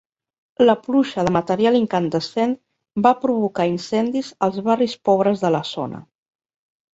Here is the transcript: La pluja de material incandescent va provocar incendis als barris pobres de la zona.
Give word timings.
La 0.67 0.75
pluja 0.85 1.25
de 1.27 1.33
material 1.35 1.77
incandescent 1.79 2.55
va 3.07 3.11
provocar 3.27 3.67
incendis 3.73 4.33
als 4.49 4.59
barris 4.71 4.97
pobres 5.11 5.45
de 5.47 5.53
la 5.59 5.63
zona. 5.75 6.03